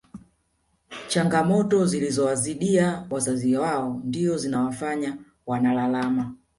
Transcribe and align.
Changamoto 1.07 1.85
zilizo 1.85 2.25
wazidia 2.25 3.07
wazazi 3.09 3.55
wao 3.57 4.01
ndizo 4.05 4.37
zinawafanya 4.37 5.17
wanalalama 5.45 6.33